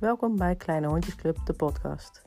Welkom 0.00 0.36
bij 0.36 0.56
Kleine 0.56 0.86
Hondjesclub, 0.86 1.38
de 1.44 1.52
podcast. 1.52 2.22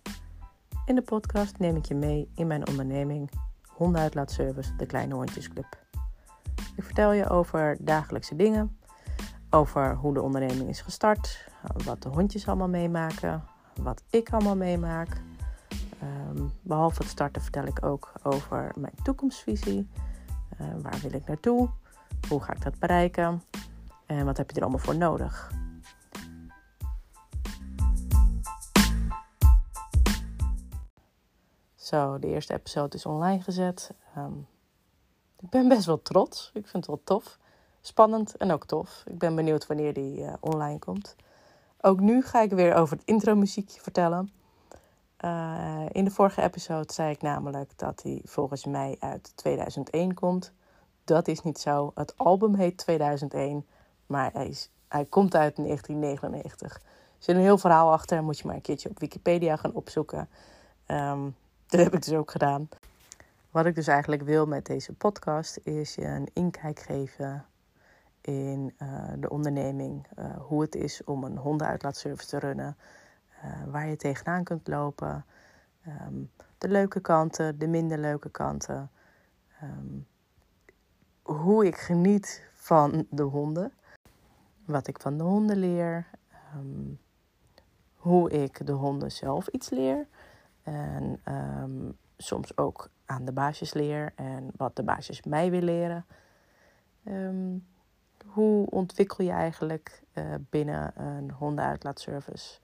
In 0.86 0.96
de 0.96 1.02
podcast 1.02 1.58
neem 1.60 1.76
ik 1.76 1.86
je 1.86 1.96
mee 1.96 2.30
in 2.36 2.48
mijn 2.48 2.68
onderneming 2.68 3.32
Hondenuitlaatservice, 3.68 4.76
de 4.76 4.86
Kleine 4.86 5.14
Hondjesclub. 5.14 5.66
Ik 6.76 6.84
vertel 6.84 7.12
je 7.12 7.30
over 7.30 7.78
dagelijkse 7.80 8.36
dingen, 8.36 8.78
over 9.50 9.96
hoe 9.96 10.14
de 10.14 10.22
onderneming 10.22 10.70
is 10.70 10.82
gestart, 10.82 11.48
wat 11.86 12.02
de 12.02 12.10
hondjes 12.10 12.48
allemaal 12.48 12.70
meemaken, 12.70 13.44
wat 13.82 14.04
ik 14.10 14.30
allemaal 14.30 14.56
meemaak. 14.56 15.22
Um, 16.04 16.52
behalve 16.62 17.02
het 17.02 17.12
starten 17.12 17.42
vertel 17.42 17.66
ik 17.66 17.86
ook 17.86 18.12
over 18.24 18.72
mijn 18.78 18.96
toekomstvisie. 19.04 19.90
Uh, 20.62 20.68
waar 20.82 21.00
wil 21.02 21.14
ik 21.14 21.28
naartoe? 21.28 21.70
Hoe 22.30 22.42
ga 22.42 22.54
ik 22.54 22.64
dat 22.64 22.80
bereiken? 22.80 23.42
En 24.06 24.26
wat 24.26 24.38
heb 24.38 24.50
je 24.50 24.56
er 24.56 24.62
allemaal 24.62 24.80
voor 24.80 24.98
nodig? 24.98 25.52
De 31.94 32.28
eerste 32.28 32.54
episode 32.54 32.96
is 32.96 33.06
online 33.06 33.42
gezet. 33.42 33.92
Um, 34.18 34.48
ik 35.40 35.50
ben 35.50 35.68
best 35.68 35.86
wel 35.86 36.02
trots. 36.02 36.52
Ik 36.54 36.68
vind 36.68 36.74
het 36.74 36.88
wel 36.88 37.02
tof. 37.04 37.38
Spannend 37.82 38.38
en 38.38 38.52
ook 38.52 38.66
tof. 38.66 39.04
Ik 39.06 39.18
ben 39.18 39.36
benieuwd 39.36 39.68
wanneer 39.68 39.94
die 39.94 40.20
uh, 40.20 40.34
online 40.40 40.80
komt. 40.80 41.16
Ook 41.82 42.00
nu 42.00 42.22
ga 42.22 42.42
ik 42.42 42.52
weer 42.52 42.74
over 42.74 42.98
het 42.98 43.06
intro 43.06 43.36
muziekje 43.36 43.82
vertellen. 43.82 44.32
Uh, 45.26 45.86
in 45.92 46.04
de 46.04 46.12
vorige 46.12 46.42
episode 46.42 46.94
zei 46.94 47.12
ik 47.12 47.22
namelijk 47.22 47.78
dat 47.78 48.04
hij 48.04 48.22
volgens 48.24 48.66
mij 48.66 48.96
uit 49.00 49.32
2001 49.36 50.14
komt. 50.14 50.52
Dat 51.04 51.28
is 51.28 51.42
niet 51.42 51.60
zo. 51.60 51.92
Het 51.96 52.18
album 52.18 52.56
heet 52.56 52.78
2001, 52.78 53.66
maar 54.06 54.32
hij, 54.34 54.48
is, 54.48 54.70
hij 54.88 55.06
komt 55.06 55.36
uit 55.36 55.56
1999. 55.56 56.76
Er 56.76 56.82
zit 57.18 57.36
een 57.36 57.42
heel 57.42 57.58
verhaal 57.58 57.92
achter. 57.92 58.24
Moet 58.24 58.38
je 58.38 58.48
maar 58.48 58.56
een 58.56 58.62
keertje 58.62 58.90
op 58.90 59.00
Wikipedia 59.00 59.56
gaan 59.56 59.74
opzoeken. 59.74 60.30
Um, 60.88 61.36
dat 61.74 61.84
heb 61.84 61.94
ik 61.94 62.06
dus 62.06 62.14
ook 62.14 62.32
gedaan. 62.32 62.70
Wat 63.52 63.66
ik 63.66 63.76
dus 63.76 63.88
eigenlijk 63.88 64.22
wil 64.22 64.46
met 64.46 64.66
deze 64.66 64.94
podcast 64.94 65.58
is 65.64 65.96
je 65.96 66.06
een 66.06 66.30
inkijk 66.34 66.80
geven 66.80 67.46
in 68.22 68.74
uh, 68.82 69.12
de 69.18 69.30
onderneming. 69.30 70.08
Uh, 70.20 70.26
hoe 70.38 70.62
het 70.62 70.76
is 70.76 71.04
om 71.04 71.24
een 71.24 71.38
hondenuitlaatservice 71.38 72.30
te 72.30 72.40
runnen. 72.40 72.78
Uh, 73.46 73.72
waar 73.72 73.88
je 73.88 73.96
tegenaan 73.96 74.44
kunt 74.44 74.68
lopen. 74.68 75.26
Um, 75.88 76.32
de 76.58 76.68
leuke 76.68 77.00
kanten, 77.00 77.60
de 77.60 77.68
minder 77.68 77.98
leuke 77.98 78.30
kanten. 78.30 78.92
Um, 79.64 80.08
hoe 81.22 81.66
ik 81.66 81.78
geniet 81.78 82.50
van 82.54 83.08
de 83.10 83.24
honden. 83.24 83.74
Wat 84.66 84.88
ik 84.88 85.02
van 85.02 85.18
de 85.18 85.24
honden 85.24 85.58
leer. 85.58 86.08
Um, 86.56 87.00
hoe 87.96 88.32
ik 88.32 88.66
de 88.66 88.72
honden 88.72 89.12
zelf 89.12 89.48
iets 89.48 89.70
leer. 89.70 90.08
En 90.64 91.22
um, 91.28 91.98
soms 92.18 92.58
ook 92.58 92.90
aan 93.06 93.26
de 93.26 93.32
baasjes 93.32 93.74
leer 93.74 94.12
en 94.16 94.52
wat 94.58 94.76
de 94.76 94.84
baasjes 94.84 95.24
mij 95.24 95.50
willen 95.52 95.74
leren. 95.74 96.06
Um, 97.06 97.66
hoe 98.26 98.70
ontwikkel 98.70 99.24
je 99.24 99.32
eigenlijk 99.32 100.02
uh, 100.14 100.24
binnen 100.50 101.02
een 101.02 101.32
hondenuitlaatservice? 101.32 102.60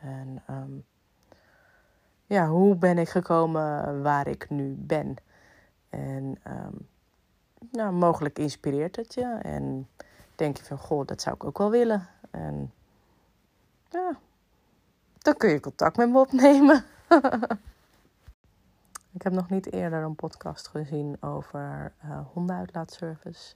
En 0.00 0.42
um, 0.50 0.84
ja, 2.26 2.48
hoe 2.48 2.76
ben 2.76 2.98
ik 2.98 3.08
gekomen 3.08 4.02
waar 4.02 4.26
ik 4.26 4.50
nu 4.50 4.74
ben? 4.78 5.16
En 5.88 6.38
nou, 7.70 7.92
mogelijk 7.92 8.38
inspireert 8.38 8.96
het 8.96 9.14
je. 9.14 9.38
En 9.42 9.88
denk 10.34 10.56
je 10.56 10.64
van, 10.64 10.78
goh, 10.78 11.06
dat 11.06 11.20
zou 11.20 11.34
ik 11.34 11.44
ook 11.44 11.58
wel 11.58 11.70
willen. 11.70 12.08
En 12.30 12.72
ja, 13.88 14.18
dan 15.18 15.36
kun 15.36 15.50
je 15.50 15.60
contact 15.60 15.96
met 15.96 16.10
me 16.10 16.18
opnemen. 16.18 16.84
ik 19.16 19.22
heb 19.22 19.32
nog 19.32 19.50
niet 19.50 19.72
eerder 19.72 20.02
een 20.02 20.14
podcast 20.14 20.68
gezien 20.68 21.16
over 21.20 21.92
uh, 22.04 22.20
hondenuitlaatservice. 22.32 23.54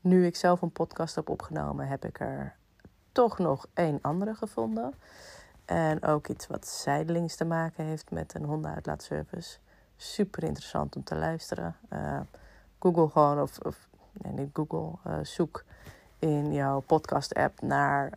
Nu 0.00 0.26
ik 0.26 0.36
zelf 0.36 0.62
een 0.62 0.72
podcast 0.72 1.14
heb 1.14 1.28
opgenomen, 1.28 1.86
heb 1.86 2.04
ik 2.04 2.20
er 2.20 2.54
toch 3.12 3.38
nog 3.38 3.66
één 3.74 3.98
andere 4.02 4.34
gevonden. 4.34 4.94
En 5.64 6.02
ook 6.02 6.28
iets 6.28 6.46
wat 6.46 6.66
zijdelings 6.66 7.36
te 7.36 7.44
maken 7.44 7.84
heeft 7.84 8.10
met 8.10 8.34
een 8.34 8.44
hondenuitlaatservice. 8.44 9.58
Super 9.96 10.42
interessant 10.42 10.96
om 10.96 11.04
te 11.04 11.16
luisteren. 11.16 11.76
Uh, 11.92 12.20
Google 12.78 13.08
gewoon, 13.08 13.40
of, 13.40 13.58
of 13.58 13.88
nee, 14.12 14.32
niet 14.32 14.50
Google, 14.52 14.92
uh, 15.06 15.18
zoek 15.22 15.64
in 16.18 16.52
jouw 16.52 16.80
podcast-app 16.80 17.60
naar 17.62 18.12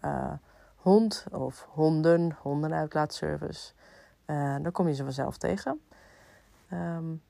hond 0.76 1.26
of 1.32 1.68
honden, 1.70 2.38
hondenuitlaatservice. 2.42 3.74
Uh, 4.26 4.56
dan 4.62 4.72
kom 4.72 4.88
je 4.88 4.94
ze 4.94 5.04
vanzelf 5.04 5.38
tegen. 5.38 5.82
Um, 6.74 7.22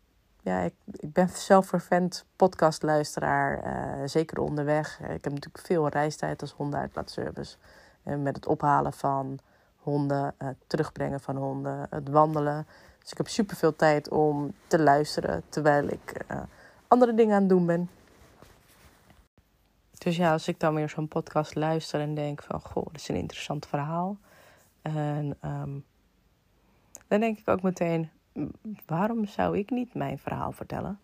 ja, 0.42 0.60
ik, 0.60 0.74
ik 0.92 1.14
ben 1.14 1.30
zelf 1.30 1.68
vervent 1.68 2.26
podcastluisteraar, 2.36 3.66
uh, 3.66 4.08
zeker 4.08 4.40
onderweg. 4.40 5.00
Ik 5.00 5.24
heb 5.24 5.34
natuurlijk 5.34 5.66
veel 5.66 5.88
reistijd 5.88 6.42
als 6.42 6.52
hondenuitlaatservice. 6.52 7.58
Uh, 8.06 8.16
met 8.16 8.36
het 8.36 8.46
ophalen 8.46 8.94
van 8.94 9.40
honden, 9.78 10.36
het 10.38 10.58
terugbrengen 10.68 11.20
van 11.20 11.36
honden, 11.36 11.88
het 11.90 12.10
wandelen. 12.10 12.68
Dus 13.00 13.12
ik 13.12 13.18
heb 13.18 13.28
superveel 13.28 13.76
tijd 13.76 14.10
om 14.10 14.54
te 14.68 14.80
luisteren 14.80 15.44
terwijl 15.50 15.88
ik 15.88 16.26
andere 16.88 17.14
dingen 17.14 17.36
aan 17.36 17.42
het 17.42 17.50
doen 17.50 17.66
ben. 17.66 17.90
Dus 19.98 20.16
ja, 20.16 20.32
als 20.32 20.48
ik 20.48 20.60
dan 20.60 20.76
weer 20.76 20.90
zo'n 20.90 21.08
podcast 21.08 21.56
luister 21.56 22.02
en 22.02 22.16
denk 22.16 22.44
van... 22.44 22.62
Goh, 22.62 22.86
dat 22.86 22.96
is 22.96 23.08
een 23.08 23.16
interessant 23.16 23.66
verhaal. 23.66 24.18
En 24.82 25.38
um, 25.46 25.86
dan 27.14 27.22
denk 27.22 27.38
ik 27.38 27.48
ook 27.48 27.62
meteen, 27.62 28.10
waarom 28.86 29.26
zou 29.26 29.58
ik 29.58 29.70
niet 29.70 29.94
mijn 29.94 30.20
verhaal 30.20 30.52
vertellen? 30.52 31.00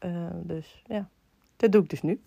Uh, 0.00 0.26
dus 0.34 0.82
ja, 0.86 1.08
dat 1.56 1.72
doe 1.72 1.82
ik 1.82 1.90
dus 1.90 2.02
nu. 2.02 2.20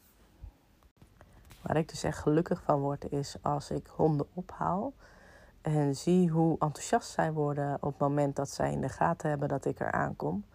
Waar 1.61 1.77
ik 1.77 1.89
dus 1.89 2.03
echt 2.03 2.17
gelukkig 2.17 2.61
van 2.63 2.79
word, 2.79 3.11
is 3.11 3.35
als 3.41 3.71
ik 3.71 3.87
honden 3.87 4.27
ophaal 4.33 4.93
en 5.61 5.95
zie 5.95 6.29
hoe 6.29 6.51
enthousiast 6.51 7.11
zij 7.11 7.31
worden 7.31 7.75
op 7.75 7.89
het 7.89 7.99
moment 7.99 8.35
dat 8.35 8.49
zij 8.49 8.71
in 8.71 8.81
de 8.81 8.89
gaten 8.89 9.29
hebben 9.29 9.47
dat 9.47 9.65
ik 9.65 9.79
er 9.79 9.91
aankom. 9.91 10.45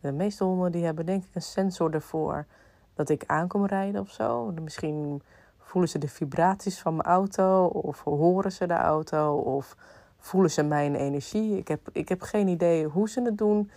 De 0.00 0.12
meeste 0.12 0.44
honden 0.44 0.72
die 0.72 0.84
hebben 0.84 1.06
denk 1.06 1.24
ik 1.24 1.34
een 1.34 1.42
sensor 1.42 1.94
ervoor 1.94 2.46
dat 2.94 3.08
ik 3.08 3.24
aankom 3.26 3.66
rijden 3.66 4.00
of 4.00 4.10
zo. 4.10 4.52
Misschien 4.62 5.22
voelen 5.58 5.90
ze 5.90 5.98
de 5.98 6.08
vibraties 6.08 6.80
van 6.80 6.96
mijn 6.96 7.08
auto 7.08 7.66
of 7.66 8.04
horen 8.04 8.52
ze 8.52 8.66
de 8.66 8.74
auto 8.74 9.36
of 9.36 9.76
voelen 10.22 10.50
ze 10.50 10.62
mijn 10.62 10.94
energie. 10.94 11.56
Ik 11.56 11.68
heb, 11.68 11.88
ik 11.92 12.08
heb 12.08 12.22
geen 12.22 12.48
idee 12.48 12.84
hoe 12.84 13.08
ze 13.08 13.22
het 13.22 13.38
doen. 13.38 13.70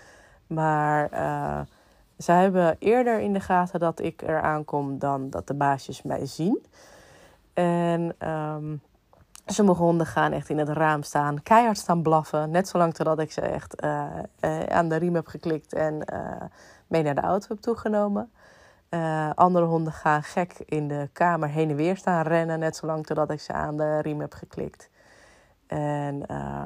Maar 0.48 1.14
uh, 1.14 1.60
ze 2.18 2.32
hebben 2.32 2.76
eerder 2.80 3.20
in 3.20 3.34
de 3.34 3.40
gaten 3.40 3.80
dat 3.80 4.00
ik 4.00 4.22
er 4.22 4.42
aankom 4.42 5.00
dan 5.00 5.30
dat 5.30 5.48
de 5.48 5.54
baasjes 5.54 6.02
mij 6.02 6.26
zien. 6.26 6.66
En 7.54 8.30
um, 8.30 8.82
sommige 9.46 9.82
honden 9.82 10.08
gaan 10.08 10.32
echt 10.32 10.50
in 10.50 10.58
het 10.58 10.70
raam 10.70 11.04
staan, 11.04 11.44
keihard 11.44 11.78
staan 11.78 12.02
blaffen. 12.02 12.52
Net 12.52 12.68
zolang 12.68 12.94
totdat 12.94 13.20
ik 13.20 13.32
ze 13.32 13.42
echt 13.42 13.84
uh, 13.84 14.06
uh, 14.42 14.64
aan 14.64 14.90
de 14.90 14.96
riem 14.96 15.16
heb 15.16 15.28
geklikt 15.28 15.74
en 15.74 16.06
mee 16.88 17.04
naar 17.04 17.16
de 17.16 17.22
auto 17.22 17.48
heb 17.50 17.60
toegenomen. 17.60 18.32
andere 19.36 19.66
honden 19.66 19.94
gaan 19.94 20.24
gek 20.24 20.54
in 20.66 20.88
de 20.88 21.10
kamer 21.14 21.50
heen 21.50 21.70
en 21.70 21.76
weer 21.76 21.98
staan 21.98 22.24
rennen, 22.24 22.60
net 22.60 22.76
zolang 22.76 23.06
totdat 23.06 23.32
ik 23.32 23.40
ze 23.40 23.54
aan 23.54 23.78
de 23.78 24.00
riem 24.02 24.20
heb 24.20 24.34
geklikt. 24.34 24.90
En 25.68 26.16
uh, 26.16 26.66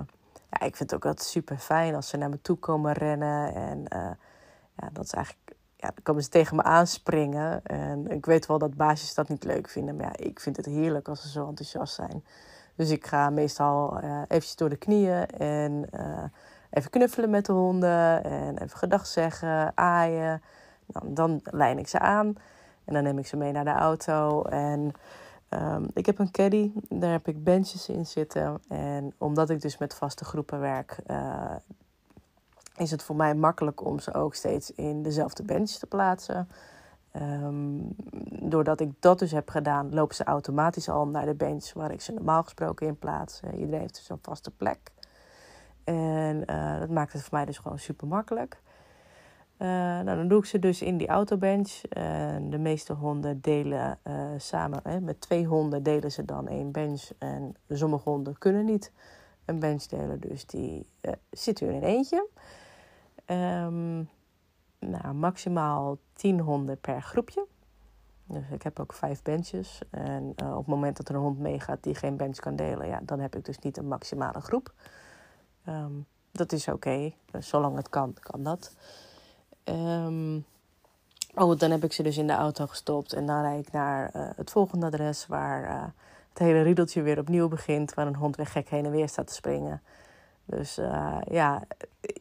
ja, 0.49 0.59
ik 0.59 0.75
vind 0.75 0.79
het 0.79 0.93
ook 0.93 1.05
altijd 1.05 1.27
super 1.27 1.57
fijn 1.57 1.95
als 1.95 2.09
ze 2.09 2.17
naar 2.17 2.29
me 2.29 2.41
toe 2.41 2.57
komen 2.57 2.93
rennen. 2.93 3.55
En 3.55 3.77
uh, 3.77 4.11
ja, 4.75 4.89
dat 4.93 5.03
is 5.03 5.13
eigenlijk, 5.13 5.55
ja, 5.75 5.87
dan 5.87 6.03
komen 6.03 6.23
ze 6.23 6.29
tegen 6.29 6.55
me 6.55 6.63
aanspringen. 6.63 7.63
En 7.63 8.07
ik 8.11 8.25
weet 8.25 8.45
wel 8.45 8.57
dat 8.57 8.75
baasjes 8.75 9.13
dat 9.13 9.29
niet 9.29 9.43
leuk 9.43 9.69
vinden. 9.69 9.95
Maar 9.95 10.05
ja, 10.05 10.25
ik 10.25 10.39
vind 10.39 10.57
het 10.57 10.65
heerlijk 10.65 11.07
als 11.07 11.21
ze 11.21 11.29
zo 11.29 11.47
enthousiast 11.47 11.93
zijn. 11.93 12.23
Dus 12.75 12.89
ik 12.89 13.07
ga 13.07 13.29
meestal 13.29 14.03
uh, 14.03 14.21
eventjes 14.21 14.55
door 14.55 14.69
de 14.69 14.75
knieën 14.75 15.25
en 15.27 15.89
even 16.69 16.89
knuffelen 16.89 17.29
met 17.29 17.45
de 17.45 17.51
honden. 17.51 18.23
En 18.23 18.57
even 18.57 18.77
gedag 18.77 19.07
zeggen, 19.07 19.71
aaien. 19.75 20.41
Nou, 20.85 21.13
dan 21.13 21.39
lijn 21.43 21.77
ik 21.77 21.87
ze 21.87 21.99
aan. 21.99 22.35
En 22.85 22.93
dan 22.93 23.03
neem 23.03 23.17
ik 23.17 23.27
ze 23.27 23.37
mee 23.37 23.51
naar 23.51 23.63
de 23.63 23.73
auto. 23.73 24.41
En 24.41 24.91
Um, 25.49 25.87
ik 25.93 26.05
heb 26.05 26.19
een 26.19 26.31
caddy, 26.31 26.71
daar 26.89 27.11
heb 27.11 27.27
ik 27.27 27.43
benches 27.43 27.89
in 27.89 28.05
zitten. 28.05 28.61
En 28.67 29.13
omdat 29.17 29.49
ik 29.49 29.61
dus 29.61 29.77
met 29.77 29.93
vaste 29.93 30.25
groepen 30.25 30.59
werk, 30.59 30.99
uh, 31.07 31.55
is 32.77 32.91
het 32.91 33.03
voor 33.03 33.15
mij 33.15 33.35
makkelijk 33.35 33.85
om 33.85 33.99
ze 33.99 34.13
ook 34.13 34.35
steeds 34.35 34.71
in 34.71 35.03
dezelfde 35.03 35.43
bench 35.43 35.69
te 35.69 35.87
plaatsen. 35.87 36.49
Um, 37.13 37.95
doordat 38.41 38.79
ik 38.79 38.91
dat 38.99 39.19
dus 39.19 39.31
heb 39.31 39.49
gedaan, 39.49 39.93
lopen 39.93 40.15
ze 40.15 40.23
automatisch 40.23 40.89
al 40.89 41.07
naar 41.07 41.25
de 41.25 41.35
bench 41.35 41.73
waar 41.73 41.91
ik 41.91 42.01
ze 42.01 42.13
normaal 42.13 42.43
gesproken 42.43 42.87
in 42.87 42.97
plaats. 42.97 43.41
Uh, 43.43 43.59
iedereen 43.59 43.79
heeft 43.79 43.95
dus 43.95 44.09
een 44.09 44.19
vaste 44.21 44.51
plek. 44.51 44.91
En 45.83 46.43
uh, 46.45 46.79
dat 46.79 46.89
maakt 46.89 47.13
het 47.13 47.21
voor 47.21 47.33
mij 47.37 47.45
dus 47.45 47.57
gewoon 47.57 47.79
super 47.79 48.07
makkelijk. 48.07 48.61
Uh, 49.59 49.67
nou, 49.67 50.17
dan 50.17 50.27
doe 50.27 50.39
ik 50.39 50.45
ze 50.45 50.59
dus 50.59 50.81
in 50.81 50.97
die 50.97 51.07
autobench. 51.07 51.81
De 52.49 52.57
meeste 52.59 52.93
honden 52.93 53.41
delen 53.41 53.99
uh, 54.07 54.29
samen, 54.37 54.79
hè, 54.83 55.01
met 55.01 55.21
twee 55.21 55.45
honden 55.45 55.83
delen 55.83 56.11
ze 56.11 56.25
dan 56.25 56.47
één 56.47 56.71
bench. 56.71 57.09
En 57.17 57.55
sommige 57.69 58.09
honden 58.09 58.37
kunnen 58.37 58.65
niet 58.65 58.91
een 59.45 59.59
benchdeler, 59.59 60.19
dus 60.19 60.45
die 60.45 60.85
uh, 61.01 61.11
zit 61.29 61.59
er 61.59 61.69
in 61.69 61.83
eentje. 61.83 62.27
Um, 63.25 64.09
nou, 64.79 65.13
maximaal 65.13 65.97
10 66.13 66.39
honden 66.39 66.79
per 66.79 67.01
groepje. 67.01 67.45
Dus 68.25 68.49
ik 68.51 68.63
heb 68.63 68.79
ook 68.79 68.93
vijf 68.93 69.21
benches. 69.21 69.81
En 69.89 70.29
op 70.29 70.57
het 70.57 70.67
moment 70.67 70.97
dat 70.97 71.09
er 71.09 71.15
een 71.15 71.21
hond 71.21 71.39
meegaat 71.39 71.83
die 71.83 71.95
geen 71.95 72.17
bench 72.17 72.37
kan 72.37 72.55
delen, 72.55 72.87
ja, 72.87 72.99
dan 73.03 73.19
heb 73.19 73.35
ik 73.35 73.45
dus 73.45 73.59
niet 73.59 73.77
een 73.77 73.87
maximale 73.87 74.41
groep. 74.41 74.73
Um, 75.67 76.05
dat 76.31 76.51
is 76.51 76.67
oké. 76.67 77.11
Zolang 77.39 77.75
het 77.75 77.89
kan, 77.89 78.13
kan 78.19 78.43
dat. 78.43 78.75
Um, 79.63 80.45
oh, 81.35 81.57
dan 81.57 81.71
heb 81.71 81.83
ik 81.83 81.93
ze 81.93 82.03
dus 82.03 82.17
in 82.17 82.27
de 82.27 82.33
auto 82.33 82.67
gestopt. 82.67 83.13
En 83.13 83.25
dan 83.25 83.41
rijd 83.41 83.67
ik 83.67 83.71
naar 83.71 84.11
uh, 84.15 84.29
het 84.35 84.51
volgende 84.51 84.85
adres 84.85 85.27
waar 85.27 85.63
uh, 85.63 85.83
het 86.29 86.39
hele 86.39 86.61
riedeltje 86.61 87.01
weer 87.01 87.19
opnieuw 87.19 87.47
begint. 87.47 87.93
Waar 87.93 88.07
een 88.07 88.15
hond 88.15 88.35
weer 88.35 88.47
gek 88.47 88.69
heen 88.69 88.85
en 88.85 88.91
weer 88.91 89.09
staat 89.09 89.27
te 89.27 89.33
springen. 89.33 89.81
Dus 90.45 90.77
uh, 90.77 91.17
ja, 91.29 91.63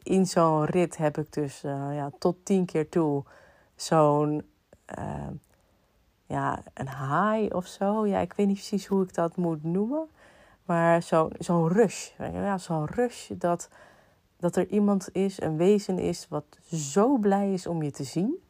in 0.03 0.25
zo'n 0.25 0.65
rit 0.65 0.97
heb 0.97 1.17
ik 1.17 1.33
dus 1.33 1.61
ja, 1.61 2.11
tot 2.19 2.45
tien 2.45 2.65
keer 2.65 2.89
toe 2.89 3.23
zo'n 3.75 4.43
ja, 6.25 6.59
een 6.73 6.89
high 6.89 7.55
of 7.55 7.65
zo. 7.65 8.07
Ja, 8.07 8.19
ik 8.19 8.33
weet 8.33 8.47
niet 8.47 8.55
precies 8.55 8.85
hoe 8.85 9.03
ik 9.03 9.13
dat 9.13 9.35
moet 9.35 9.63
noemen. 9.63 10.07
Maar 10.65 11.03
zo'n 11.03 11.31
zo 11.39 11.67
rush. 11.67 12.09
Ja, 12.17 12.57
zo'n 12.57 12.85
rush 12.85 13.29
dat, 13.29 13.69
dat 14.39 14.55
er 14.55 14.67
iemand 14.67 15.09
is, 15.11 15.41
een 15.41 15.57
wezen 15.57 15.99
is, 15.99 16.27
wat 16.29 16.45
zo 16.71 17.17
blij 17.17 17.53
is 17.53 17.67
om 17.67 17.83
je 17.83 17.91
te 17.91 18.03
zien. 18.03 18.43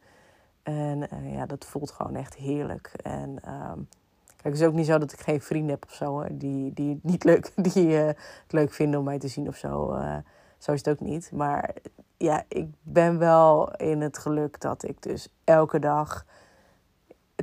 En 0.62 1.06
uh, 1.12 1.34
ja, 1.34 1.46
dat 1.46 1.64
voelt 1.64 1.90
gewoon 1.90 2.14
echt 2.14 2.34
heerlijk. 2.34 2.92
En 3.02 3.30
um, 3.30 3.88
kijk, 4.26 4.42
het 4.42 4.54
is 4.54 4.62
ook 4.62 4.74
niet 4.74 4.86
zo 4.86 4.98
dat 4.98 5.12
ik 5.12 5.20
geen 5.20 5.40
vrienden 5.40 5.70
heb 5.70 5.84
of 5.84 5.94
zo, 5.94 6.24
die, 6.30 6.72
die 6.72 6.94
het 6.94 7.04
niet 7.04 7.24
leuk, 7.24 7.52
die 7.72 7.86
uh, 7.86 8.06
het 8.06 8.52
leuk 8.52 8.72
vinden 8.72 8.98
om 8.98 9.04
mij 9.04 9.18
te 9.18 9.28
zien 9.28 9.48
of 9.48 9.56
zo. 9.56 9.94
Uh, 9.94 10.16
zo 10.58 10.72
is 10.72 10.84
het 10.84 10.88
ook 10.88 11.00
niet. 11.00 11.32
Maar 11.32 11.74
ja, 12.16 12.44
ik 12.48 12.68
ben 12.82 13.18
wel 13.18 13.72
in 13.76 14.00
het 14.00 14.18
geluk 14.18 14.60
dat 14.60 14.82
ik 14.82 15.02
dus 15.02 15.28
elke 15.44 15.78
dag 15.78 16.24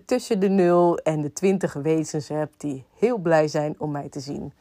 tussen 0.05 0.39
de 0.39 0.49
0 0.49 0.97
en 0.97 1.21
de 1.21 1.33
20 1.33 1.73
wezens 1.73 2.27
heb 2.27 2.53
die 2.57 2.85
heel 2.97 3.17
blij 3.17 3.47
zijn 3.47 3.75
om 3.79 3.91
mij 3.91 4.09
te 4.09 4.19
zien. 4.19 4.53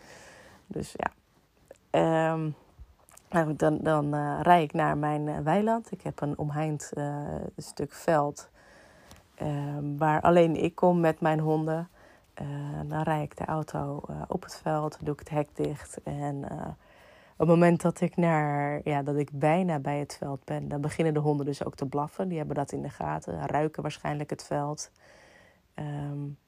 Dus 0.67 0.95
ja. 0.97 2.33
Um, 2.33 2.55
dan 3.57 3.79
dan 3.83 4.15
uh, 4.15 4.39
rij 4.43 4.63
ik 4.63 4.73
naar 4.73 4.97
mijn 4.97 5.27
uh, 5.27 5.39
weiland. 5.39 5.93
Ik 5.93 6.03
heb 6.03 6.21
een 6.21 6.39
omheind 6.39 6.93
uh, 6.95 7.25
stuk 7.57 7.93
veld 7.93 8.49
ehm, 9.35 9.97
waar 9.97 10.21
alleen 10.21 10.63
ik 10.63 10.75
kom 10.75 11.01
met 11.01 11.21
mijn 11.21 11.41
honden. 11.41 11.89
dan 12.87 13.03
rij 13.03 13.23
ik 13.23 13.37
de 13.37 13.45
auto 13.45 14.03
op 14.29 14.43
het 14.43 14.57
veld, 14.63 14.99
doe 15.01 15.13
ik 15.13 15.19
het 15.19 15.29
hek 15.29 15.49
dicht. 15.53 16.01
En 16.03 16.45
op 17.33 17.39
het 17.39 17.49
moment 17.49 17.81
dat 17.81 18.01
ik, 18.01 18.17
naar, 18.17 18.81
ja, 18.85 19.03
dat 19.03 19.17
ik 19.17 19.31
bijna 19.33 19.79
bij 19.79 19.99
het 19.99 20.17
veld 20.19 20.45
ben, 20.45 20.69
dan 20.69 20.81
beginnen 20.81 21.15
de 21.15 21.21
honden 21.21 21.47
dus 21.47 21.65
ook 21.65 21.75
te 21.75 21.87
blaffen. 21.87 22.29
Die 22.29 22.39
hebben 22.39 22.57
dat 22.57 22.73
in 22.73 22.83
de 22.83 22.91
gaten, 22.91 23.47
ruiken 23.47 23.83
waarschijnlijk 23.83 24.31
het 24.31 24.45
veld. 24.45 24.91
Um, 25.75 26.39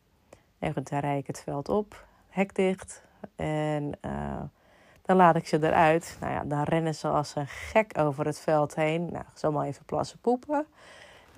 en 0.59 0.73
goed, 0.73 0.91
dan 0.91 0.99
rijd 0.99 1.21
ik 1.21 1.27
het 1.27 1.41
veld 1.41 1.69
op, 1.69 2.07
hek 2.29 2.55
dicht 2.55 3.03
en 3.37 3.99
dan 5.09 5.17
laat 5.17 5.37
ik 5.37 5.47
ze 5.47 5.57
eruit. 5.63 6.17
Nou 6.21 6.33
ja, 6.33 6.45
dan 6.45 6.63
rennen 6.63 6.95
ze 6.95 7.09
als 7.09 7.35
een 7.35 7.47
gek 7.47 7.99
over 7.99 8.27
het 8.27 8.41
veld 8.41 8.75
heen. 8.75 9.09
Nou, 9.13 9.25
zomaar 9.35 9.67
even 9.67 9.85
plassen 9.85 10.19
poepen. 10.19 10.67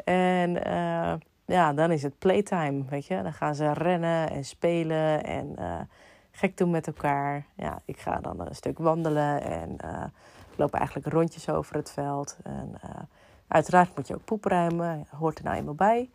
En 0.05 0.51
uh, 0.51 1.13
ja, 1.45 1.73
dan 1.73 1.91
is 1.91 2.03
het 2.03 2.19
playtime, 2.19 2.85
weet 2.89 3.07
je. 3.07 3.23
Dan 3.23 3.33
gaan 3.33 3.55
ze 3.55 3.73
rennen 3.73 4.31
en 4.31 4.45
spelen 4.45 5.25
en 5.25 5.57
uh, 5.59 5.81
gek 6.31 6.57
doen 6.57 6.71
met 6.71 6.87
elkaar. 6.87 7.47
Ja, 7.55 7.79
ik 7.85 7.99
ga 7.99 8.21
dan 8.21 8.41
een 8.41 8.55
stuk 8.55 8.79
wandelen 8.79 9.43
en 9.43 9.73
ik 10.53 10.59
loop 10.59 10.75
eigenlijk 10.75 11.07
rondjes 11.07 11.49
over 11.49 11.77
het 11.77 11.91
veld. 11.91 12.39
En 12.43 12.75
uiteraard 13.49 13.97
moet 13.97 14.09
je 14.09 14.15
ook 14.15 14.25
poep 14.25 14.45
ruimen, 14.45 15.07
hoort 15.19 15.39
er 15.39 15.45
nou 15.45 15.57
eenmaal 15.57 15.75
bij 15.75 16.11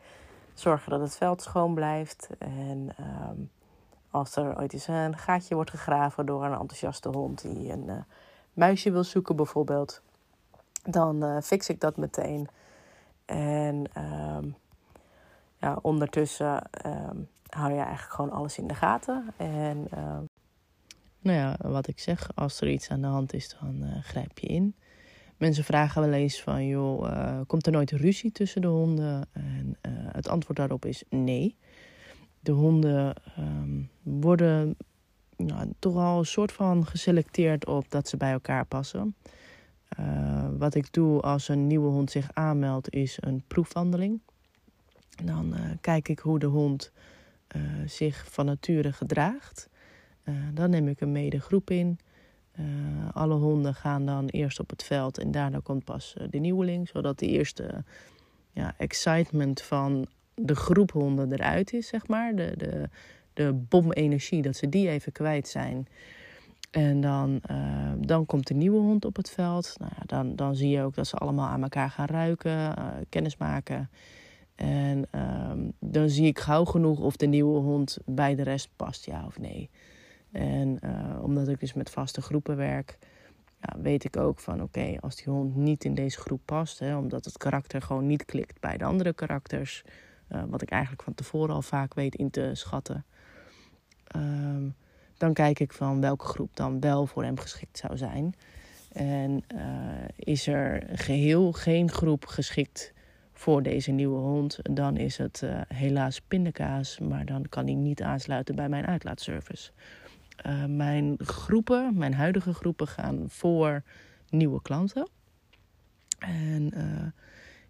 zorgen 0.53 0.91
dat 0.91 0.99
het 0.99 1.15
veld 1.15 1.41
schoon 1.41 1.73
blijft. 1.73 2.29
En 2.37 2.89
ehm, 2.97 3.39
als 4.15 4.35
er 4.35 4.57
ooit 4.59 4.73
eens 4.73 4.87
een 4.87 5.17
gaatje 5.17 5.55
wordt 5.55 5.69
gegraven 5.69 6.25
door 6.25 6.45
een 6.45 6.51
enthousiaste 6.51 7.09
hond 7.09 7.41
die 7.41 7.71
een 7.71 7.87
uh, 7.87 7.95
muisje 8.53 8.91
wil 8.91 9.03
zoeken, 9.03 9.35
bijvoorbeeld, 9.35 10.01
dan 10.83 11.23
uh, 11.23 11.41
fix 11.41 11.69
ik 11.69 11.79
dat 11.79 11.97
meteen. 11.97 12.47
En 13.25 13.85
ehm, 13.93 14.47
ja, 15.57 15.77
ondertussen 15.81 16.71
ehm, 16.71 17.17
hou 17.49 17.73
je 17.73 17.79
eigenlijk 17.79 18.13
gewoon 18.13 18.31
alles 18.31 18.57
in 18.57 18.67
de 18.67 18.73
gaten. 18.73 19.33
En 19.37 19.87
nou 21.19 21.37
ja, 21.37 21.57
wat 21.61 21.87
ik 21.87 21.99
zeg, 21.99 22.29
als 22.35 22.61
er 22.61 22.69
iets 22.69 22.89
aan 22.89 23.01
de 23.01 23.07
hand 23.07 23.33
is, 23.33 23.55
dan 23.59 23.83
uh, 23.83 24.03
grijp 24.03 24.39
je 24.39 24.47
in. 24.47 24.75
Mensen 25.37 25.63
vragen 25.63 26.01
wel 26.01 26.13
eens 26.13 26.41
van, 26.41 26.67
joh, 26.67 27.41
komt 27.47 27.65
er 27.65 27.71
nooit 27.71 27.91
ruzie 27.91 28.31
tussen 28.31 28.61
de 28.61 28.67
honden? 28.67 29.27
En 29.31 29.77
het 30.11 30.27
antwoord 30.27 30.57
daarop 30.57 30.85
is 30.85 31.03
nee. 31.09 31.57
De 32.45 32.51
honden 32.51 33.15
um, 33.39 33.89
worden 34.03 34.77
nou, 35.37 35.71
toch 35.79 35.95
al 35.95 36.19
een 36.19 36.25
soort 36.25 36.51
van 36.51 36.85
geselecteerd 36.85 37.65
op 37.65 37.91
dat 37.91 38.07
ze 38.07 38.17
bij 38.17 38.31
elkaar 38.31 38.65
passen. 38.65 39.15
Uh, 39.99 40.47
wat 40.57 40.75
ik 40.75 40.93
doe 40.93 41.21
als 41.21 41.47
een 41.47 41.67
nieuwe 41.67 41.89
hond 41.89 42.11
zich 42.11 42.29
aanmeldt, 42.33 42.93
is 42.93 43.17
een 43.19 43.43
proefwandeling. 43.47 44.21
Dan 45.23 45.55
kijk 45.81 46.09
ik 46.09 46.19
hoe 46.19 46.39
de 46.39 46.45
hond 46.45 46.91
zich 47.85 48.25
van 48.31 48.45
nature 48.45 48.93
gedraagt. 48.93 49.69
dan 50.53 50.69
neem 50.69 50.87
ik 50.87 50.99
hem 50.99 51.11
mee 51.11 51.29
de 51.29 51.41
groep 51.41 51.69
in. 51.69 51.99
Alle 53.13 53.35
honden 53.35 53.75
gaan 53.75 54.05
dan 54.05 54.27
eerst 54.27 54.59
op 54.59 54.69
het 54.69 54.83
veld 54.83 55.17
en 55.17 55.31
daarna 55.31 55.59
komt 55.63 55.83
pas 55.83 56.15
de 56.29 56.37
nieuweling. 56.37 56.87
Zodat 56.87 57.19
de 57.19 57.27
eerste 57.27 57.83
ja, 58.51 58.73
excitement 58.77 59.61
van 59.61 60.07
de 60.35 60.55
groep 60.55 60.91
honden 60.91 61.31
eruit 61.31 61.73
is, 61.73 61.87
zeg 61.87 62.07
maar. 62.07 62.35
De, 62.35 62.53
de, 62.57 62.89
de 63.33 63.53
bomenergie, 63.53 64.41
dat 64.41 64.55
ze 64.55 64.69
die 64.69 64.89
even 64.89 65.11
kwijt 65.11 65.47
zijn. 65.47 65.87
En 66.71 67.01
dan, 67.01 67.41
uh, 67.51 67.91
dan 67.97 68.25
komt 68.25 68.47
de 68.47 68.53
nieuwe 68.53 68.79
hond 68.79 69.05
op 69.05 69.15
het 69.15 69.29
veld. 69.29 69.75
Nou 69.77 69.91
dan, 70.05 70.35
dan 70.35 70.55
zie 70.55 70.69
je 70.69 70.81
ook 70.81 70.95
dat 70.95 71.07
ze 71.07 71.15
allemaal 71.15 71.47
aan 71.47 71.63
elkaar 71.63 71.89
gaan 71.89 72.05
ruiken, 72.05 72.75
kennis 73.09 73.37
maken. 73.37 73.89
En 74.55 75.07
ehm, 75.11 75.69
dan 75.79 76.09
zie 76.09 76.25
ik 76.25 76.39
gauw 76.39 76.65
genoeg 76.65 76.99
of 76.99 77.15
de 77.15 77.25
nieuwe 77.25 77.59
hond 77.59 77.97
bij 78.05 78.35
de 78.35 78.43
rest 78.43 78.69
past, 78.75 79.05
ja 79.05 79.25
of 79.25 79.39
nee. 79.39 79.69
En 80.31 80.79
uh, 80.83 81.23
omdat 81.23 81.47
ik 81.47 81.59
dus 81.59 81.73
met 81.73 81.89
vaste 81.89 82.21
groepen 82.21 82.57
werk, 82.57 82.97
ja, 83.61 83.81
weet 83.81 84.03
ik 84.03 84.17
ook 84.17 84.39
van 84.39 84.61
oké, 84.61 84.97
als 84.99 85.15
die 85.15 85.33
hond 85.33 85.55
niet 85.55 85.85
in 85.85 85.95
deze 85.95 86.19
groep 86.19 86.41
past, 86.45 86.79
hè, 86.79 86.97
omdat 86.97 87.25
het 87.25 87.37
karakter 87.37 87.81
gewoon 87.81 88.05
niet 88.05 88.25
klikt 88.25 88.59
bij 88.59 88.77
de 88.77 88.85
andere 88.85 89.13
karakters, 89.13 89.83
uh, 90.35 90.43
wat 90.47 90.61
ik 90.61 90.69
eigenlijk 90.69 91.03
van 91.03 91.13
tevoren 91.13 91.55
al 91.55 91.61
vaak 91.61 91.93
weet 91.93 92.15
in 92.15 92.29
te 92.29 92.49
schatten, 92.53 93.05
uh, 94.15 94.71
dan 95.17 95.33
kijk 95.33 95.59
ik 95.59 95.73
van 95.73 96.01
welke 96.01 96.25
groep 96.25 96.55
dan 96.55 96.79
wel 96.79 97.05
voor 97.05 97.23
hem 97.23 97.39
geschikt 97.39 97.77
zou 97.77 97.97
zijn. 97.97 98.35
En 98.91 99.43
uh, 99.55 99.61
is 100.15 100.47
er 100.47 100.83
geheel 100.93 101.51
geen 101.51 101.91
groep 101.91 102.25
geschikt 102.25 102.93
voor 103.33 103.63
deze 103.63 103.91
nieuwe 103.91 104.19
hond, 104.19 104.59
dan 104.61 104.97
is 104.97 105.17
het 105.17 105.43
helaas 105.67 106.21
pindakaas, 106.21 106.99
maar 106.99 107.25
dan 107.25 107.49
kan 107.49 107.65
hij 107.65 107.73
niet 107.73 108.01
aansluiten 108.01 108.55
bij 108.55 108.69
mijn 108.69 108.85
uitlaatservice. 108.85 109.71
Mijn 110.67 111.15
groepen, 111.17 111.97
mijn 111.97 112.13
huidige 112.13 112.53
groepen, 112.53 112.87
gaan 112.87 113.25
voor 113.27 113.83
nieuwe 114.29 114.61
klanten. 114.61 115.09
En 116.19 116.73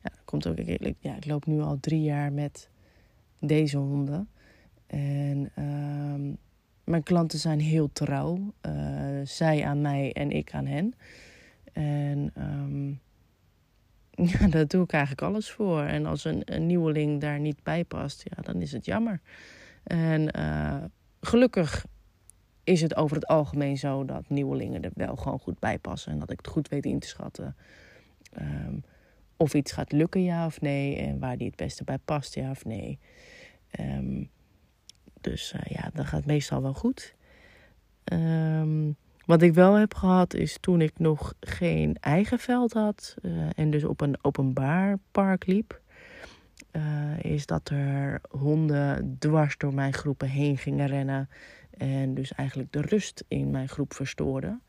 ja, 0.06 0.22
komt 0.26 0.48
ook, 0.48 0.58
ik, 0.58 0.96
ja, 1.00 1.16
ik 1.16 1.26
loop 1.26 1.46
nu 1.46 1.62
al 1.62 1.78
drie 1.80 2.02
jaar 2.02 2.32
met 2.34 2.70
deze 3.40 3.78
honden. 3.78 4.30
En 4.88 5.52
uh, 5.60 6.36
mijn 6.84 7.04
klanten 7.04 7.40
zijn 7.40 7.60
heel 7.60 7.90
trouw. 7.92 8.54
Uh, 8.62 9.20
zij 9.24 9.66
aan 9.66 9.82
mij 9.82 10.14
en 10.14 10.32
ik 10.32 10.54
aan 10.54 10.66
hen. 10.66 10.94
En 11.74 12.34
um, 12.38 13.00
ja, 14.32 14.48
daar 14.48 14.68
doe 14.68 14.84
ik 14.84 14.92
eigenlijk 14.92 15.22
alles 15.22 15.52
voor. 15.52 15.82
En 15.82 16.06
als 16.06 16.24
een, 16.24 16.44
nieuweling 16.60 17.22
daar 17.22 17.40
niet 17.40 17.64
bij 17.64 17.84
past, 17.84 18.24
ja, 18.24 18.42
dan 18.42 18.62
is 18.62 18.72
het 18.72 18.86
jammer. 18.86 19.20
En 19.84 20.32
gelukkig 21.22 21.86
is 22.64 22.82
het 22.82 22.96
over 22.96 23.16
het 23.16 23.28
algemeen 23.28 23.78
zo 23.78 24.06
dat 24.06 24.30
nieuwelingen 24.30 24.84
er 24.84 24.92
wel 24.94 25.16
gewoon 25.16 25.40
goed 25.40 25.60
bij 25.60 25.80
passen. 25.80 26.12
En 26.12 26.20
dat 26.20 26.32
ik 26.32 26.38
het 26.38 26.48
goed 26.48 26.70
weet 26.70 26.86
in 26.86 27.00
te 27.00 27.08
schatten. 27.08 27.56
Um, 28.42 28.84
of 29.38 29.54
iets 29.54 29.72
gaat 29.72 29.92
lukken, 29.92 30.24
ja 30.24 30.46
of 30.46 30.62
nee. 30.62 30.96
En 30.96 31.20
waar 31.20 31.38
die 31.38 31.48
het 31.48 31.56
beste 31.56 31.84
bij 31.84 31.98
past, 31.98 32.36
ja 32.36 32.50
of 32.50 32.65
nee. 32.65 33.00
Um, 33.80 34.30
dus 35.22 35.54
uh, 35.54 35.62
ja, 35.63 35.89
dat 35.94 36.06
gaat 36.06 36.25
meestal 36.25 36.62
wel 36.62 36.74
goed. 36.74 37.15
Um, 38.13 38.96
wat 39.25 39.42
ik 39.42 39.54
wel 39.54 39.74
heb 39.74 39.94
gehad 39.94 40.34
is 40.34 40.58
toen 40.60 40.82
ik 40.82 41.00
nog 41.00 41.34
geen 41.39 41.98
eigen 42.00 42.39
veld 42.39 42.74
had. 42.74 43.15
Uh, 43.22 43.50
en 43.56 43.70
dus 43.70 43.84
op 43.84 44.01
een 44.01 44.18
openbaar 44.22 44.98
park 45.12 45.46
liep. 45.46 45.82
Uh, 46.72 47.20
is 47.20 47.46
dat 47.46 47.70
er 47.70 48.22
honden 48.30 49.15
dwars 49.20 49.58
door 49.58 49.74
mijn 49.74 49.94
groepen 49.94 50.30
heen 50.30 50.58
gingen 50.58 50.88
rennen. 50.88 51.30
En 51.77 52.13
dus 52.13 52.34
eigenlijk 52.34 52.72
de 52.72 52.82
rust 52.82 53.24
in 53.27 53.51
mijn 53.51 53.70
groep 53.70 53.94
verstoorde. 53.94 54.60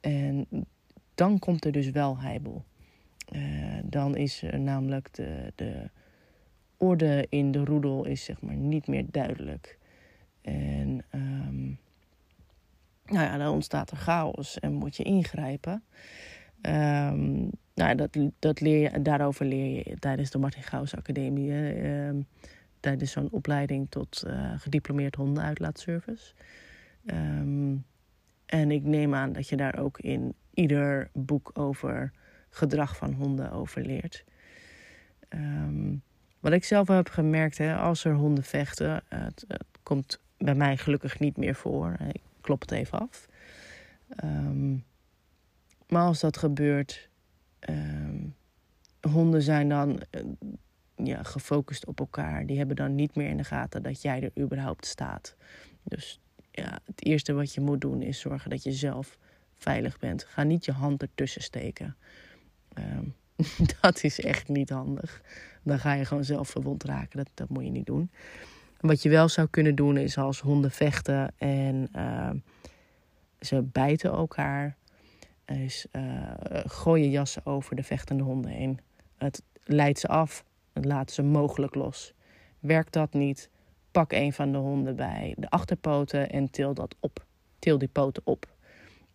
En 0.00 0.46
dan 1.14 1.38
komt 1.38 1.64
er 1.64 1.72
dus 1.72 1.90
wel 1.90 2.18
heibel. 2.18 2.64
Uh, 3.32 3.78
dan 3.84 4.16
is 4.16 4.42
er 4.42 4.60
namelijk 4.60 5.14
de, 5.14 5.52
de 5.54 5.90
orde 6.76 7.26
in 7.28 7.52
de 7.52 7.64
roedel 7.64 8.04
is 8.04 8.24
zeg 8.24 8.40
maar 8.40 8.56
niet 8.56 8.86
meer 8.86 9.04
duidelijk. 9.10 9.78
En 10.40 11.04
um, 11.14 11.78
nou 13.04 13.24
ja, 13.24 13.36
dan 13.36 13.52
ontstaat 13.52 13.90
er 13.90 13.96
chaos 13.96 14.58
en 14.58 14.72
moet 14.72 14.96
je 14.96 15.02
ingrijpen. 15.02 15.82
Um, 16.62 17.50
nou, 17.74 17.94
dat, 17.94 18.18
dat 18.38 18.60
leer 18.60 18.92
je, 18.92 19.02
daarover 19.02 19.46
leer 19.46 19.88
je 19.88 19.96
tijdens 19.98 20.30
de 20.30 20.38
Martin 20.38 20.62
Gauws 20.62 20.96
Academie. 20.96 21.52
Um, 21.52 22.26
tijdens 22.80 23.12
zo'n 23.12 23.30
opleiding 23.30 23.90
tot 23.90 24.24
uh, 24.26 24.52
gediplomeerd 24.56 25.14
hondenuitlaatservice. 25.14 26.34
En 28.46 28.70
ik 28.70 28.84
neem 28.84 29.14
aan 29.14 29.32
dat 29.32 29.48
je 29.48 29.56
daar 29.56 29.78
ook 29.78 29.98
in 29.98 30.34
ieder 30.54 31.10
boek 31.12 31.50
over 31.58 32.12
gedrag 32.50 32.96
van 32.96 33.12
honden 33.12 33.50
over 33.50 33.82
leert. 33.82 34.24
Um, 35.28 36.02
wat 36.40 36.52
ik 36.52 36.64
zelf 36.64 36.88
heb 36.88 37.08
gemerkt, 37.08 37.58
hè, 37.58 37.76
als 37.76 38.04
er 38.04 38.14
honden 38.14 38.44
vechten, 38.44 39.02
het, 39.08 39.46
komt 39.82 40.18
bij 40.38 40.54
mij 40.54 40.76
gelukkig 40.76 41.18
niet 41.18 41.36
meer 41.36 41.54
voor. 41.54 41.96
Ik 42.12 42.22
klop 42.40 42.60
het 42.60 42.70
even 42.70 42.98
af. 42.98 43.28
Um, 44.24 44.84
maar 45.88 46.02
als 46.02 46.20
dat 46.20 46.36
gebeurt, 46.36 47.08
um, 47.68 48.34
honden 49.00 49.42
zijn 49.42 49.68
dan 49.68 50.02
uh, 50.10 50.22
ja, 51.06 51.22
gefocust 51.22 51.86
op 51.86 52.00
elkaar. 52.00 52.46
Die 52.46 52.58
hebben 52.58 52.76
dan 52.76 52.94
niet 52.94 53.14
meer 53.14 53.28
in 53.28 53.36
de 53.36 53.44
gaten 53.44 53.82
dat 53.82 54.02
jij 54.02 54.22
er 54.22 54.42
überhaupt 54.42 54.86
staat. 54.86 55.36
Dus 55.82 56.20
ja, 56.50 56.78
het 56.84 57.04
eerste 57.04 57.32
wat 57.32 57.54
je 57.54 57.60
moet 57.60 57.80
doen 57.80 58.02
is 58.02 58.20
zorgen 58.20 58.50
dat 58.50 58.62
je 58.62 58.72
zelf 58.72 59.18
veilig 59.54 59.98
bent. 59.98 60.24
Ga 60.24 60.42
niet 60.42 60.64
je 60.64 60.72
hand 60.72 61.02
ertussen 61.02 61.42
steken. 61.42 61.96
Um, 62.78 63.14
dat 63.80 64.02
is 64.04 64.20
echt 64.20 64.48
niet 64.48 64.70
handig. 64.70 65.22
Dan 65.62 65.78
ga 65.78 65.92
je 65.92 66.04
gewoon 66.04 66.24
zelf 66.24 66.48
verwond 66.48 66.84
raken. 66.84 67.18
Dat, 67.18 67.28
dat 67.34 67.48
moet 67.48 67.64
je 67.64 67.70
niet 67.70 67.86
doen. 67.86 68.10
Wat 68.80 69.02
je 69.02 69.08
wel 69.08 69.28
zou 69.28 69.48
kunnen 69.48 69.74
doen 69.74 69.96
is 69.96 70.18
als 70.18 70.40
honden 70.40 70.70
vechten 70.70 71.32
en 71.38 71.88
uh, 71.96 72.30
ze 73.40 73.62
bijten 73.62 74.10
elkaar. 74.10 74.76
Is 75.44 75.86
uh, 75.92 76.02
gooi 76.66 77.02
je 77.02 77.10
jassen 77.10 77.46
over 77.46 77.76
de 77.76 77.82
vechtende 77.82 78.22
honden 78.22 78.50
heen. 78.50 78.78
Het 79.16 79.42
leidt 79.64 79.98
ze 79.98 80.08
af. 80.08 80.44
Het 80.72 80.84
laat 80.84 81.10
ze 81.10 81.22
mogelijk 81.22 81.74
los. 81.74 82.14
Werkt 82.58 82.92
dat 82.92 83.12
niet? 83.12 83.50
Pak 83.90 84.12
een 84.12 84.32
van 84.32 84.52
de 84.52 84.58
honden 84.58 84.96
bij 84.96 85.34
de 85.36 85.50
achterpoten 85.50 86.30
en 86.30 86.50
til 86.50 86.74
dat 86.74 86.94
op. 87.00 87.26
Til 87.58 87.78
die 87.78 87.88
poten 87.88 88.22
op. 88.24 88.56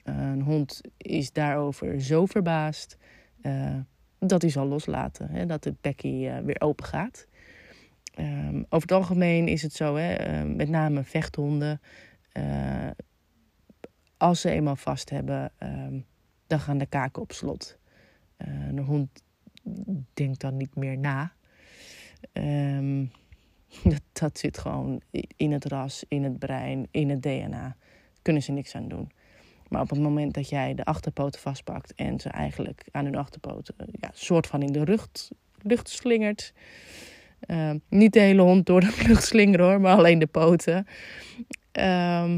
een 0.03 0.41
hond 0.41 0.81
is 0.97 1.31
daarover 1.31 2.01
zo 2.01 2.25
verbaasd. 2.25 2.97
Uh, 3.43 3.79
dat 4.19 4.41
hij 4.41 4.51
zal 4.51 4.65
loslaten. 4.67 5.29
Hè, 5.29 5.45
dat 5.45 5.63
het 5.63 5.81
bekkie 5.81 6.27
uh, 6.27 6.37
weer 6.37 6.61
open 6.61 6.85
gaat. 6.85 7.27
Um, 8.19 8.65
over 8.69 8.87
het 8.87 8.91
algemeen 8.91 9.47
is 9.47 9.61
het 9.61 9.73
zo, 9.73 9.95
hè, 9.95 10.41
uh, 10.43 10.55
met 10.55 10.69
name 10.69 11.03
vechthonden. 11.03 11.81
Uh, 12.33 12.89
als 14.17 14.41
ze 14.41 14.49
eenmaal 14.49 14.75
vast 14.75 15.09
hebben, 15.09 15.51
um, 15.59 16.05
dan 16.47 16.59
gaan 16.59 16.77
de 16.77 16.85
kaken 16.85 17.21
op 17.21 17.31
slot. 17.31 17.77
de 18.71 18.81
hond 18.81 19.23
denkt 20.13 20.41
dan 20.41 20.57
niet 20.57 20.75
meer 20.75 20.97
na. 20.97 21.33
Dat, 23.83 24.01
dat 24.11 24.37
zit 24.37 24.57
gewoon 24.57 25.01
in 25.35 25.51
het 25.51 25.65
ras, 25.65 26.05
in 26.07 26.23
het 26.23 26.39
brein, 26.39 26.87
in 26.91 27.09
het 27.09 27.21
DNA. 27.21 27.49
Daar 27.49 27.75
kunnen 28.21 28.43
ze 28.43 28.51
niks 28.51 28.75
aan 28.75 28.87
doen. 28.87 29.11
Maar 29.73 29.81
op 29.81 29.89
het 29.89 29.99
moment 29.99 30.33
dat 30.33 30.49
jij 30.49 30.73
de 30.73 30.85
achterpoten 30.85 31.41
vastpakt 31.41 31.93
en 31.95 32.19
ze 32.19 32.29
eigenlijk 32.29 32.87
aan 32.91 33.05
hun 33.05 33.15
achterpoten 33.15 33.75
ja, 33.99 34.09
soort 34.13 34.47
van 34.47 34.61
in 34.61 34.71
de 34.71 34.83
lucht, 34.83 35.31
lucht 35.61 35.89
slingert. 35.89 36.53
Uh, 37.47 37.71
niet 37.89 38.13
de 38.13 38.19
hele 38.19 38.41
hond 38.41 38.65
door 38.65 38.79
de 38.81 39.03
lucht 39.07 39.23
slingeren 39.23 39.65
hoor, 39.65 39.81
maar 39.81 39.97
alleen 39.97 40.19
de 40.19 40.27
poten. 40.27 40.87
Uh, 41.79 42.33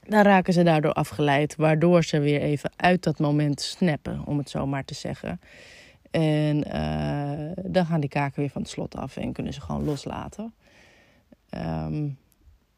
dan 0.00 0.22
raken 0.22 0.52
ze 0.52 0.62
daardoor 0.62 0.92
afgeleid, 0.92 1.56
waardoor 1.56 2.04
ze 2.04 2.18
weer 2.18 2.40
even 2.40 2.72
uit 2.76 3.02
dat 3.02 3.18
moment 3.18 3.60
snappen, 3.60 4.26
om 4.26 4.38
het 4.38 4.50
zo 4.50 4.66
maar 4.66 4.84
te 4.84 4.94
zeggen. 4.94 5.40
En 6.10 6.56
uh, 6.74 7.64
dan 7.72 7.86
gaan 7.86 8.00
die 8.00 8.10
kaken 8.10 8.40
weer 8.40 8.50
van 8.50 8.62
het 8.62 8.70
slot 8.70 8.96
af 8.96 9.16
en 9.16 9.32
kunnen 9.32 9.52
ze 9.52 9.60
gewoon 9.60 9.84
loslaten. 9.84 10.54
Um, 11.50 12.18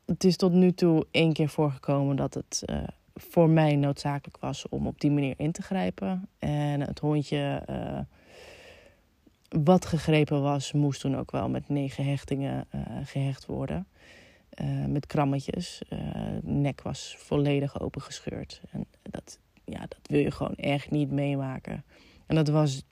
het 0.06 0.24
is 0.24 0.36
tot 0.36 0.52
nu 0.52 0.72
toe 0.72 1.06
één 1.10 1.32
keer 1.32 1.48
voorgekomen 1.48 2.16
dat 2.16 2.34
het 2.34 2.62
uh, 2.66 2.82
voor 3.16 3.48
mij 3.50 3.76
noodzakelijk 3.76 4.38
was 4.38 4.68
om 4.68 4.86
op 4.86 5.00
die 5.00 5.10
manier 5.10 5.34
in 5.36 5.52
te 5.52 5.62
grijpen. 5.62 6.28
En 6.38 6.80
het 6.80 6.98
hondje 6.98 7.62
uh, 7.70 7.98
wat 9.62 9.86
gegrepen 9.86 10.42
was, 10.42 10.72
moest 10.72 11.00
toen 11.00 11.16
ook 11.16 11.30
wel 11.30 11.48
met 11.48 11.68
negen 11.68 12.04
hechtingen 12.04 12.66
uh, 12.74 12.80
gehecht 13.04 13.46
worden. 13.46 13.86
Uh, 14.62 14.84
met 14.84 15.06
krammetjes. 15.06 15.82
nek 16.42 16.82
was 16.82 17.16
volledig 17.18 17.80
opengescheurd. 17.80 18.60
En 18.70 18.86
dat, 19.02 19.38
ja, 19.64 19.80
dat 19.80 20.00
wil 20.02 20.20
je 20.20 20.30
gewoon 20.30 20.54
echt 20.54 20.90
niet 20.90 21.10
meemaken. 21.10 21.84
En 22.26 22.34
dat 22.34 22.48
was 22.48 22.82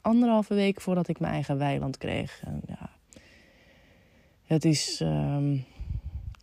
anderhalve 0.00 0.54
week 0.54 0.80
voordat 0.80 1.08
ik 1.08 1.20
mijn 1.20 1.32
eigen 1.32 1.58
weiland 1.58 1.96
kreeg. 1.96 2.42
En, 2.44 2.60
ja, 2.66 2.90
het 4.44 4.64
is 4.64 5.00
um, 5.00 5.64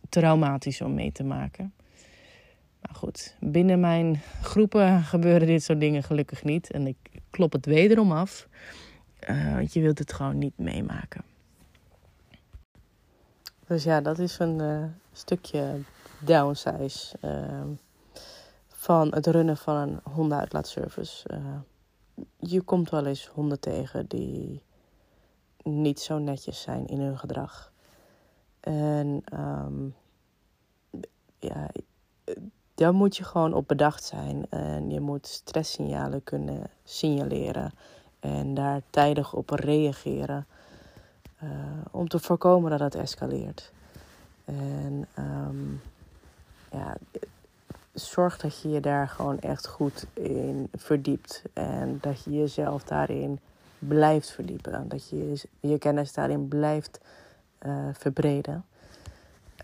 traumatisch 0.08 0.80
om 0.80 0.94
mee 0.94 1.12
te 1.12 1.24
maken. 1.24 1.72
Maar 2.86 2.96
goed, 2.96 3.36
binnen 3.40 3.80
mijn 3.80 4.20
groepen 4.42 5.02
gebeuren 5.02 5.46
dit 5.46 5.62
soort 5.62 5.80
dingen 5.80 6.02
gelukkig 6.02 6.44
niet. 6.44 6.70
En 6.70 6.86
ik 6.86 6.96
klop 7.30 7.52
het 7.52 7.66
wederom 7.66 8.12
af. 8.12 8.48
Uh, 9.28 9.54
want 9.54 9.72
je 9.72 9.80
wilt 9.80 9.98
het 9.98 10.12
gewoon 10.12 10.38
niet 10.38 10.58
meemaken. 10.58 11.24
Dus 13.66 13.84
ja, 13.84 14.00
dat 14.00 14.18
is 14.18 14.38
een 14.38 14.58
uh, 14.58 14.84
stukje 15.12 15.80
downsize 16.20 17.16
uh, 17.24 17.62
van 18.68 19.14
het 19.14 19.26
runnen 19.26 19.56
van 19.56 19.76
een 19.76 20.00
hondenuitlaatservice. 20.02 21.40
je 22.38 22.60
komt 22.60 22.90
wel 22.90 23.06
eens 23.06 23.26
honden 23.26 23.60
tegen 23.60 24.06
die 24.06 24.62
niet 25.62 26.00
zo 26.00 26.18
netjes 26.18 26.60
zijn 26.60 26.86
in 26.86 27.00
hun 27.00 27.18
gedrag. 27.18 27.72
En 28.60 29.22
um, 29.32 29.94
ja, 31.38 31.70
daar 32.76 32.94
moet 32.94 33.16
je 33.16 33.24
gewoon 33.24 33.52
op 33.54 33.68
bedacht 33.68 34.04
zijn. 34.04 34.46
En 34.50 34.90
je 34.90 35.00
moet 35.00 35.26
stresssignalen 35.26 36.24
kunnen 36.24 36.62
signaleren 36.84 37.72
en 38.20 38.54
daar 38.54 38.80
tijdig 38.90 39.32
op 39.32 39.50
reageren. 39.50 40.46
Uh, 41.42 41.50
om 41.90 42.08
te 42.08 42.18
voorkomen 42.18 42.70
dat 42.70 42.80
het 42.80 42.94
escaleert. 42.94 43.72
En 44.44 45.06
um, 45.18 45.80
ja, 46.70 46.96
zorg 47.92 48.38
dat 48.38 48.60
je 48.60 48.68
je 48.68 48.80
daar 48.80 49.08
gewoon 49.08 49.40
echt 49.40 49.66
goed 49.66 50.06
in 50.12 50.68
verdiept. 50.74 51.42
En 51.52 51.98
dat 52.00 52.24
je 52.24 52.30
jezelf 52.30 52.82
daarin 52.82 53.38
blijft 53.78 54.30
verdiepen. 54.30 54.88
Dat 54.88 55.08
je 55.08 55.40
je 55.60 55.78
kennis 55.78 56.12
daarin 56.12 56.48
blijft 56.48 57.00
uh, 57.66 57.88
verbreden. 57.92 58.64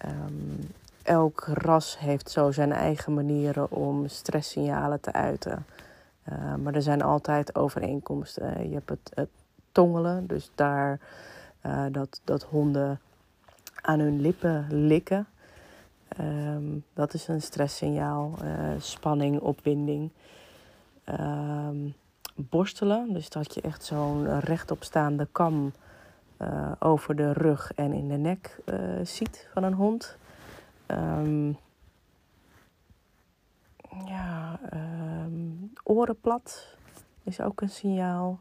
Um, 0.05 0.71
elk 1.13 1.45
ras 1.47 1.99
heeft 1.99 2.31
zo 2.31 2.51
zijn 2.51 2.73
eigen 2.73 3.15
manieren 3.15 3.71
om 3.71 4.09
stresssignalen 4.09 5.01
te 5.01 5.13
uiten. 5.13 5.67
Uh, 6.29 6.55
maar 6.55 6.75
er 6.75 6.83
zijn 6.83 7.03
altijd 7.03 7.55
overeenkomsten. 7.55 8.69
Je 8.69 8.75
hebt 8.75 8.89
het, 8.89 9.11
het 9.15 9.29
tongelen, 9.73 10.27
dus 10.27 10.51
daar 10.55 11.01
uh, 11.67 11.85
dat, 11.91 12.21
dat 12.25 12.43
honden 12.43 13.01
aan 13.83 13.99
hun 13.99 14.21
lippen 14.21 14.67
likken. 14.71 15.27
Um, 16.21 16.85
dat 16.95 17.15
is 17.15 17.29
een 17.29 17.43
stresssignaal. 17.43 18.39
Spanning, 18.79 19.41
opwinding. 19.41 20.11
Um, 21.21 21.95
borstelen, 22.35 23.13
dus 23.13 23.29
dat 23.29 23.55
je 23.55 23.61
echt 23.61 23.85
zo'n 23.85 24.41
rechtopstaande 24.41 25.29
kam 25.33 25.73
over 26.79 27.17
de 27.17 27.33
rug 27.33 27.73
en 27.75 27.93
in 27.93 28.09
de 28.09 28.17
nek 28.17 28.61
ziet 29.03 29.49
van 29.53 29.63
een 29.63 29.75
hond. 29.75 30.17
Um, 30.87 31.57
ja, 34.07 34.61
um, 34.73 35.73
oren 35.83 36.21
plat 36.21 36.77
is 37.23 37.41
ook 37.41 37.61
een 37.61 37.71
signaal. 37.71 38.41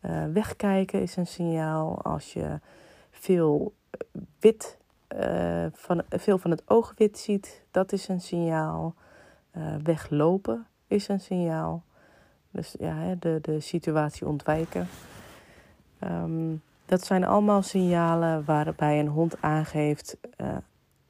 Uh, 0.00 0.24
wegkijken 0.32 1.02
is 1.02 1.16
een 1.16 1.26
signaal. 1.26 2.02
Als 2.02 2.32
je 2.32 2.60
veel 3.10 3.74
wit, 4.40 4.78
uh, 5.16 5.66
van, 5.72 6.02
veel 6.08 6.38
van 6.38 6.50
het 6.50 6.62
oogwit 6.66 7.18
ziet, 7.18 7.62
dat 7.70 7.92
is 7.92 8.08
een 8.08 8.20
signaal. 8.20 8.94
Weglopen 9.82 10.66
is 10.86 11.08
een 11.08 11.20
signaal. 11.20 11.82
Dus 12.50 12.74
ja, 12.78 13.14
de, 13.18 13.38
de 13.42 13.60
situatie 13.60 14.26
ontwijken. 14.26 14.86
Um, 16.04 16.62
dat 16.86 17.04
zijn 17.04 17.24
allemaal 17.24 17.62
signalen 17.62 18.44
waarbij 18.44 19.00
een 19.00 19.08
hond 19.08 19.36
aangeeft: 19.40 20.16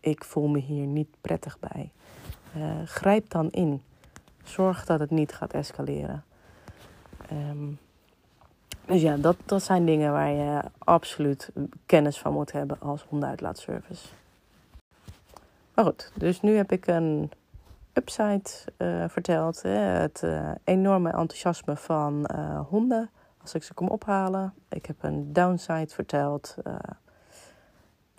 ik 0.05 0.25
voel 0.25 0.47
me 0.47 0.59
hier 0.59 0.87
niet 0.87 1.09
prettig 1.21 1.59
bij. 1.59 1.93
Uh, 2.57 2.83
grijp 2.85 3.31
dan 3.31 3.51
in. 3.51 3.83
Zorg 4.43 4.85
dat 4.85 5.01
het 5.01 5.11
niet 5.11 5.35
gaat 5.35 5.53
escaleren. 5.53 6.25
Ehm, 7.29 7.73
dus 8.87 9.03
ja, 9.03 9.17
dat, 9.17 9.37
dat 9.45 9.63
zijn 9.63 9.87
dingen 9.87 10.13
waar 10.13 10.31
je 10.31 10.61
absoluut 10.79 11.51
kennis 11.87 12.19
van 12.19 12.33
moet 12.33 12.53
hebben 12.53 12.81
als 12.81 13.03
hondenuitlaatservice. 13.09 14.09
Maar 15.75 15.85
goed, 15.85 16.13
dus 16.15 16.41
nu 16.41 16.57
heb 16.57 16.73
ik 16.73 16.87
een 16.87 17.31
upside 17.93 18.51
uh, 18.79 19.05
verteld. 19.09 19.63
Hè, 19.63 19.71
het 19.71 20.23
uh, 20.25 20.51
enorme 20.65 21.11
enthousiasme 21.11 21.77
van 21.77 22.31
honden 22.69 23.11
als 23.41 23.55
ik 23.55 23.63
ze 23.63 23.75
kom 23.75 23.89
ophalen. 23.89 24.55
Ik 24.69 24.87
heb 24.87 24.97
een 25.01 25.33
downside 25.33 25.89
verteld. 25.89 26.57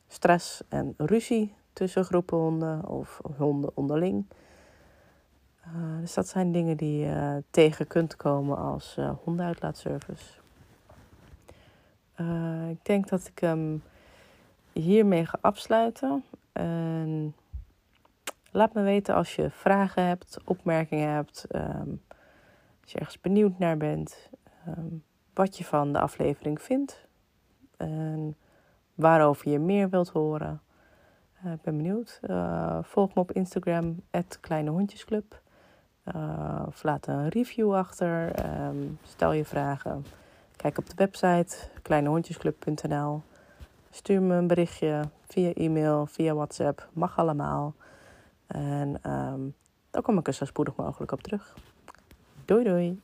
stress 0.08 0.64
en 0.70 0.94
ruzie 0.98 1.54
tussen 1.76 2.06
groepen 2.06 2.38
honden 2.38 2.88
of 2.88 3.22
honden 3.38 3.72
onderling. 3.74 4.26
dus 6.00 6.14
dat 6.14 6.28
zijn 6.28 6.52
dingen 6.52 6.78
die 6.78 7.00
je 7.00 7.44
tegen 7.50 7.88
kunt 7.88 8.16
komen 8.16 8.58
als 8.58 8.98
hondenuitlaatservice. 9.24 10.40
ik 12.70 12.86
denk 12.86 13.10
dat 13.10 13.28
ik 13.28 13.40
hem 13.40 13.84
hiermee 14.72 15.26
ga 15.26 15.38
afsluiten. 15.42 16.24
En 16.52 17.36
Laat 18.56 18.74
me 18.74 18.82
weten 18.82 19.16
als 19.16 19.36
je 19.36 19.50
vragen 19.50 20.04
hebt, 20.04 20.38
opmerkingen 20.46 21.10
hebt, 21.10 21.46
ehm, 21.50 21.90
als 22.82 22.92
je 22.92 23.00
ergens 23.00 23.22
benieuwd 23.22 23.60
naar 23.60 23.78
bent, 23.78 24.30
ehm, 24.66 24.88
wat 25.34 25.58
je 25.58 25.64
van 25.64 25.94
de 25.94 26.00
aflevering 26.00 26.62
vindt 26.62 27.08
en 27.78 28.36
waarover 28.94 29.52
je 29.52 29.60
meer 29.60 29.90
wilt 29.90 30.10
horen. 30.10 30.62
Eh, 31.46 31.52
ik 31.52 31.62
ben 31.62 31.78
benieuwd. 31.78 32.20
Uh, 32.30 32.78
volg 32.82 33.14
me 33.14 33.22
op 33.22 33.32
Instagram, 33.32 34.04
Kleine 34.42 34.70
Hondjesclub. 34.70 35.42
Uh, 36.16 36.64
of 36.66 36.84
laat 36.84 37.08
een 37.08 37.30
review 37.30 37.74
achter. 37.74 38.32
Ehm, 38.32 38.78
stel 39.04 39.32
je 39.32 39.46
vragen. 39.46 40.06
Kijk 40.56 40.78
op 40.78 40.90
de 40.90 40.96
website 40.96 41.58
kleinehondjesclub.nl. 41.82 43.22
Stuur 43.90 44.22
me 44.22 44.36
een 44.36 44.48
berichtje 44.48 45.02
via 45.28 45.54
e-mail, 45.54 46.06
via 46.06 46.34
WhatsApp. 46.34 46.90
Mag 46.94 47.18
allemaal. 47.18 47.74
En 48.48 49.12
um, 49.12 49.54
daar 49.92 50.02
kom 50.02 50.18
ik 50.18 50.28
er 50.28 50.34
zo 50.34 50.46
spoedig 50.46 50.76
mogelijk 50.76 51.12
op 51.12 51.22
terug. 51.22 51.56
Doei 52.46 52.64
doei! 52.64 53.02